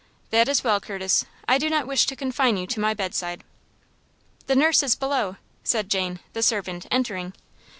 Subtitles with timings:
[0.31, 1.25] "That is well, Curtis.
[1.47, 3.43] I do not wish to confine you to my bedside."
[4.47, 7.33] "The nurse is below," said Jane, the servant, entering.